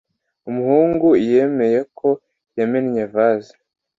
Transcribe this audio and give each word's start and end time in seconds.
Umuhungu 0.49 1.07
yemeye 1.29 1.79
ko 1.97 2.09
yamennye 2.57 3.03
vase 3.13 3.53